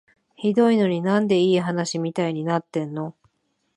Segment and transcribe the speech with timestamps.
[0.35, 3.13] ひどいのに、なんでいい話みたいになってんの？